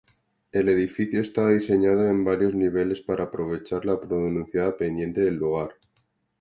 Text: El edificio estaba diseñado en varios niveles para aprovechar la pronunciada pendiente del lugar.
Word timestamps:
El 0.51 0.67
edificio 0.67 1.21
estaba 1.21 1.51
diseñado 1.51 2.09
en 2.09 2.25
varios 2.25 2.55
niveles 2.55 3.01
para 3.01 3.25
aprovechar 3.25 3.85
la 3.85 4.01
pronunciada 4.01 4.75
pendiente 4.75 5.21
del 5.21 5.35
lugar. 5.35 5.75